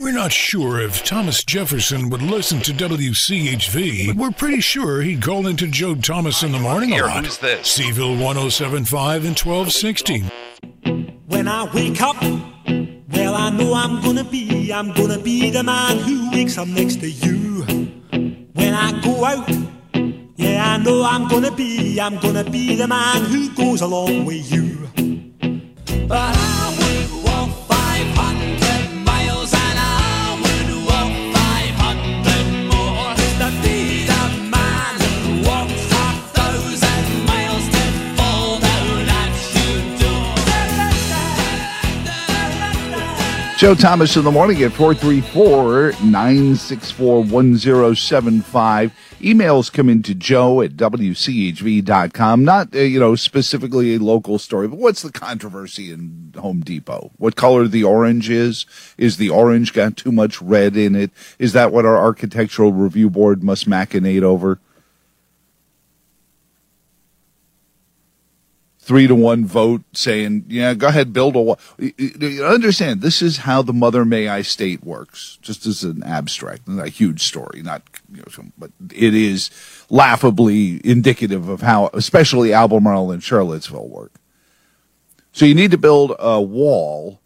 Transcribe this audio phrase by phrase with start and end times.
[0.00, 5.20] We're not sure if Thomas Jefferson would listen to WCHV, but we're pretty sure he'd
[5.20, 7.24] call into Joe Thomas in the morning a lot.
[7.24, 7.66] Who's this?
[7.66, 10.20] C-Ville 1075 and 1260.
[11.26, 15.98] When I wake up, well, I know I'm gonna be, I'm gonna be the man
[15.98, 17.64] who wakes up next to you.
[18.52, 19.50] When I go out,
[20.36, 24.48] yeah, I know I'm gonna be, I'm gonna be the man who goes along with
[24.52, 24.88] you.
[26.06, 26.57] But I
[43.58, 48.92] Joe Thomas in the morning at 434 964 1075.
[49.18, 52.44] Emails come into joe at wchv.com.
[52.44, 57.10] Not, uh, you know, specifically a local story, but what's the controversy in Home Depot?
[57.16, 58.64] What color the orange is?
[58.96, 61.10] Is the orange got too much red in it?
[61.40, 64.60] Is that what our architectural review board must machinate over?
[68.88, 71.60] Three to one vote saying, yeah, go ahead, build a wall.
[72.42, 76.86] Understand, this is how the Mother May I state works, just as an abstract, not
[76.86, 79.50] a huge story, not, you know, but it is
[79.90, 84.12] laughably indicative of how, especially Albemarle and Charlottesville work.
[85.32, 87.20] So you need to build a wall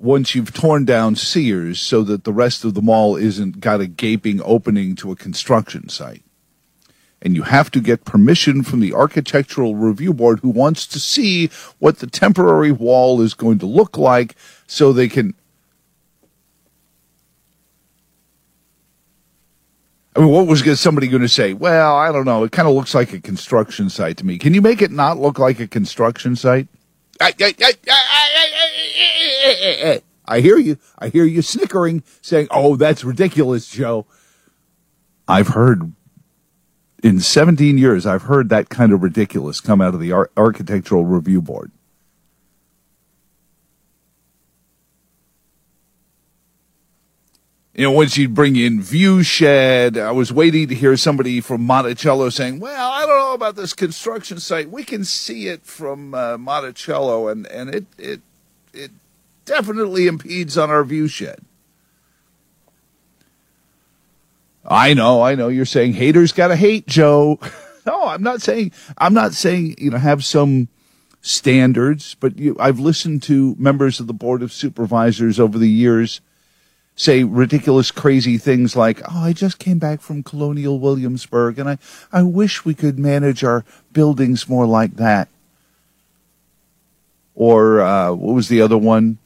[0.00, 3.86] once you've torn down Sears so that the rest of the mall isn't got a
[3.86, 6.24] gaping opening to a construction site
[7.22, 11.48] and you have to get permission from the architectural review board who wants to see
[11.78, 14.34] what the temporary wall is going to look like
[14.66, 15.34] so they can
[20.14, 21.54] I mean, what was somebody going to say?
[21.54, 22.44] Well, I don't know.
[22.44, 24.36] It kind of looks like a construction site to me.
[24.36, 26.68] Can you make it not look like a construction site?
[27.18, 27.32] I,
[30.26, 30.76] I, hear you.
[30.98, 34.06] I hear you snickering, saying, "Oh, that's ridiculous, Joe."
[35.26, 35.94] I've heard
[37.02, 41.04] in 17 years, I've heard that kind of ridiculous come out of the Ar- Architectural
[41.04, 41.72] Review Board.
[47.74, 51.62] You know, once you bring in View Shed, I was waiting to hear somebody from
[51.62, 54.70] Monticello saying, well, I don't know about this construction site.
[54.70, 58.20] We can see it from uh, Monticello, and, and it, it,
[58.74, 58.90] it
[59.46, 61.40] definitely impedes on our View Shed.
[64.64, 65.48] I know, I know.
[65.48, 67.38] You're saying haters gotta hate, Joe.
[67.86, 68.72] no, I'm not saying.
[68.98, 70.68] I'm not saying you know have some
[71.20, 76.20] standards, but you, I've listened to members of the board of supervisors over the years
[76.94, 81.78] say ridiculous, crazy things like, "Oh, I just came back from Colonial Williamsburg, and I
[82.12, 85.28] I wish we could manage our buildings more like that."
[87.34, 89.18] Or uh, what was the other one?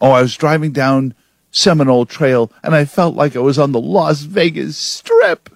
[0.00, 1.14] Oh, I was driving down
[1.52, 5.50] Seminole Trail, and I felt like I was on the Las Vegas Strip.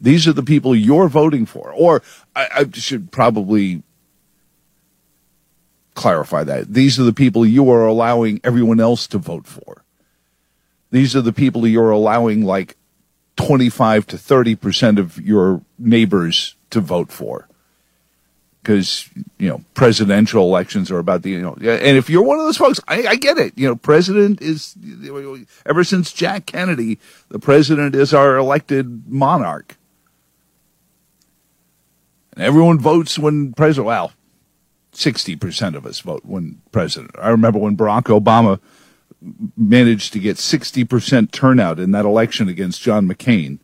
[0.00, 1.72] These are the people you're voting for.
[1.72, 2.02] Or
[2.34, 3.82] I, I should probably
[5.94, 6.72] clarify that.
[6.72, 9.84] These are the people you are allowing everyone else to vote for.
[10.90, 12.76] These are the people you're allowing like
[13.36, 17.48] 25 to 30% of your neighbors to vote for
[18.62, 19.08] because
[19.40, 22.58] you know presidential elections are about the you know and if you're one of those
[22.58, 23.56] folks I, I get it.
[23.56, 24.76] You know president is
[25.64, 26.98] ever since jack kennedy
[27.30, 29.76] the president is our elected monarch.
[32.34, 34.12] And everyone votes when president well
[34.92, 37.12] 60% of us vote when president.
[37.18, 38.60] I remember when barack obama
[39.56, 43.58] managed to get 60% turnout in that election against john mccain.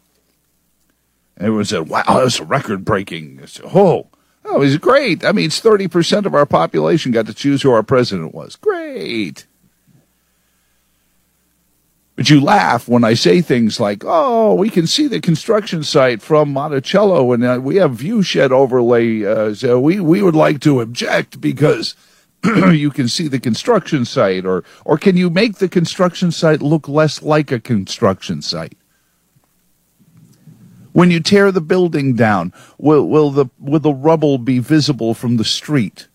[1.36, 4.06] And everyone said wow that's a record breaking oh
[4.48, 5.24] Oh, it was great.
[5.24, 8.54] I mean, it's 30% of our population got to choose who our president was.
[8.56, 9.46] Great.
[12.14, 16.22] But you laugh when I say things like, oh, we can see the construction site
[16.22, 19.24] from Monticello and uh, we have view shed overlay.
[19.24, 21.94] Uh, so we, we would like to object because
[22.44, 26.88] you can see the construction site or, or can you make the construction site look
[26.88, 28.78] less like a construction site?
[30.96, 35.36] When you tear the building down, will, will the will the rubble be visible from
[35.36, 36.08] the street?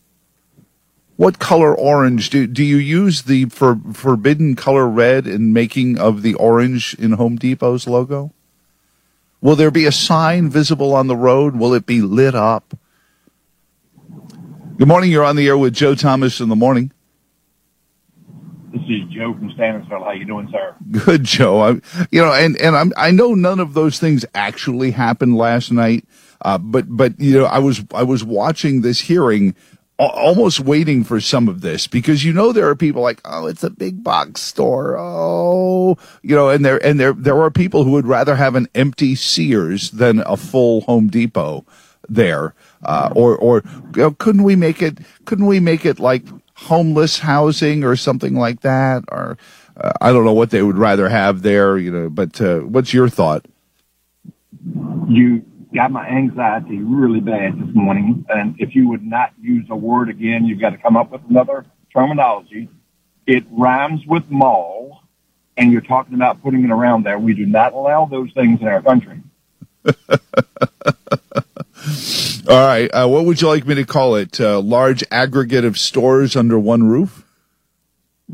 [1.18, 6.24] What color orange do do you use the for, forbidden color red in making of
[6.24, 8.34] the orange in Home Depot's logo?
[9.40, 11.56] Will there be a sign visible on the road?
[11.56, 12.76] Will it be lit up?
[14.80, 15.12] Good morning.
[15.12, 16.92] You're on the air with Joe Thomas in the morning.
[18.72, 20.04] This is Joe from Stanardsville.
[20.04, 20.76] How you doing, sir?
[21.06, 21.60] Good, Joe.
[21.62, 21.70] I,
[22.10, 26.06] you know, and and I'm, I know none of those things actually happened last night.
[26.42, 29.56] Uh, but but you know, I was I was watching this hearing
[30.00, 33.64] almost waiting for some of this because you know there are people like oh it's
[33.64, 37.92] a big box store oh you know and there and there there are people who
[37.92, 41.66] would rather have an empty Sears than a full Home Depot
[42.10, 43.64] there uh, or or
[43.96, 46.24] you know, couldn't we make it couldn't we make it like
[46.62, 49.38] homeless housing or something like that or
[49.78, 52.94] uh, I don't know what they would rather have there you know but uh, what's
[52.94, 53.46] your thought
[55.08, 55.44] You
[55.74, 58.26] got my anxiety really bad this morning.
[58.30, 61.22] And if you would not use a word again, you've got to come up with
[61.30, 62.70] another terminology.
[63.26, 65.04] It rhymes with mall,
[65.58, 67.20] and you're talking about putting it around there.
[67.20, 69.22] We do not allow those things in our country.
[72.50, 72.90] All right.
[72.90, 74.40] Uh, what would you like me to call it?
[74.42, 77.24] Uh, large aggregate of stores under one roof?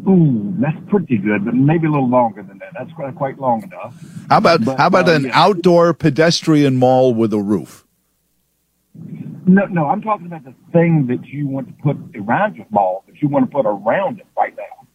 [0.08, 2.70] Ooh, that's pretty good, but maybe a little longer than that.
[2.78, 3.96] That's quite, quite long enough.
[4.30, 5.32] How about But, how about uh, an yeah.
[5.34, 7.84] outdoor pedestrian mall with a roof?
[9.48, 13.04] No, no, I'm talking about the thing that you want to put around your mall,
[13.08, 14.88] that you want to put around it right now.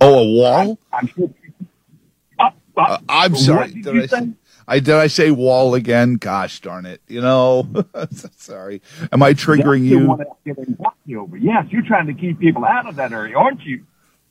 [0.00, 0.78] Oh, a wall?
[0.92, 1.30] I'm sure.
[2.38, 3.72] Uh, uh, Uh, I'm sorry.
[3.72, 4.34] Did Did
[4.68, 6.16] I did I say wall again?
[6.16, 7.00] Gosh darn it!
[7.06, 7.68] You know,
[8.36, 8.82] sorry.
[9.12, 10.06] Am I triggering That's you?
[10.06, 11.36] one that's getting knocked over.
[11.36, 13.84] Yes, you're trying to keep people out of that area, aren't you?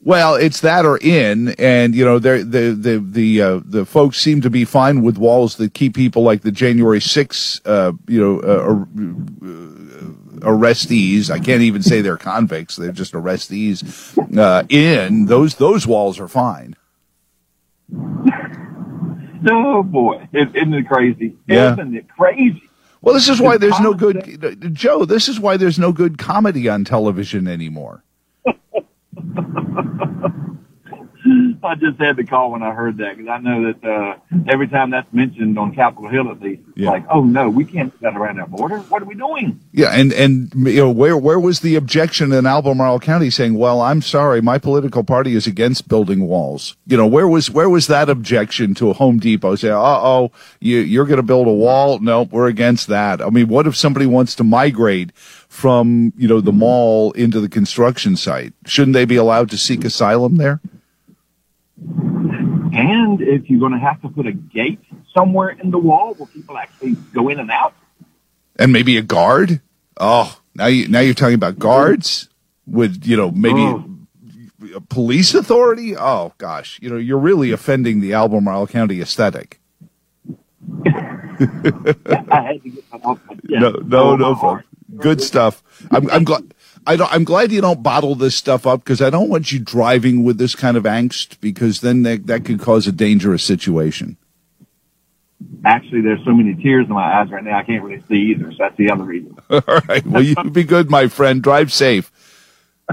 [0.04, 4.42] Well, it's that or in, and you know, the the the uh, the folks seem
[4.42, 8.40] to be fine with walls that keep people like the January 6th, uh, you know,
[8.42, 11.32] uh, uh, arrestees.
[11.32, 14.16] I can't even say they're convicts; they're just arrestees.
[14.38, 16.76] Uh, in those those walls are fine.
[19.47, 21.36] Oh boy, Is- isn't it crazy?
[21.47, 21.74] Yeah.
[21.74, 22.63] Isn't it crazy?
[23.01, 25.06] Well, this is why there's no good Joe.
[25.06, 28.03] This is why there's no good comedy on television anymore.
[31.65, 34.15] I just had to call when I heard that because I know that uh,
[34.47, 36.89] every time that's mentioned on Capitol Hill, at least, it's Yeah.
[36.91, 38.77] like, oh no, we can't do that around our border.
[38.79, 39.59] What are we doing?
[39.71, 43.81] Yeah, and and you know where where was the objection in Albemarle County saying, "Well,
[43.81, 47.88] I'm sorry, my political party is against building walls." You know, where was where was
[47.88, 51.51] that objection to a Home Depot saying, "Uh oh, you you're going to build a
[51.53, 52.00] wall"?
[52.00, 53.21] No, we're against that.
[53.21, 55.12] I mean, what if somebody wants to migrate
[55.50, 58.53] from you know the mall into the construction site?
[58.65, 60.59] Shouldn't they be allowed to seek asylum there?
[61.77, 64.80] And if you're going to have to put a gate
[65.13, 67.74] somewhere in the wall where people actually go in and out,
[68.57, 69.62] And maybe a guard?
[69.98, 72.30] Oh, now you now you're talking about guards
[72.66, 73.60] with you know maybe.
[73.62, 73.86] Oh.
[74.75, 75.95] a police authority?
[75.95, 79.60] Oh gosh, you know, you're really offending the Albemarle County aesthetic.
[80.86, 83.39] I had to get that off chest.
[83.50, 84.66] No, no, Oh, no, heart.
[84.98, 85.62] Good stuff.
[85.92, 86.54] I'm, I'm glad.
[86.88, 89.58] I don't, I'm glad you don't bottle this stuff up because I don't want you
[89.60, 94.18] driving with this kind of angst because then that, that could cause a dangerous situation.
[95.64, 98.52] Actually, there's so many tears in my eyes right now, I can't really see either.
[98.52, 99.36] So that's the other reason.
[99.50, 100.06] All right.
[100.06, 101.42] Well, you be good, my friend.
[101.42, 102.12] Drive safe.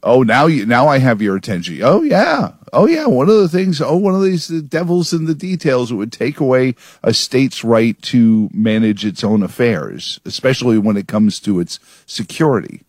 [0.08, 1.82] Oh, now you now I have your attention.
[1.84, 3.08] Oh yeah, oh yeah.
[3.08, 3.82] One of the things.
[3.82, 5.92] Oh, one of these uh, devils in the details.
[5.92, 11.42] Would take away a state's right to manage its own affairs, especially when it comes
[11.42, 12.84] to its security.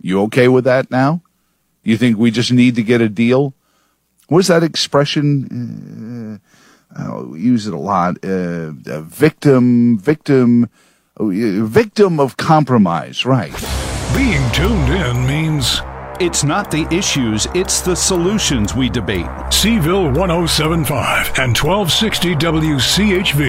[0.00, 1.20] You okay with that now?
[1.82, 3.52] You think we just need to get a deal?
[4.28, 6.40] What's that expression?
[6.96, 8.24] Uh, oh, we use it a lot.
[8.24, 10.70] Uh, a victim, victim,
[11.18, 13.26] oh, victim of compromise.
[13.26, 13.52] Right.
[14.14, 15.82] Being tuned in means
[16.18, 19.26] It's not the issues, it's the solutions we debate.
[19.50, 23.44] C-Ville 1075 and 1260 WCHV.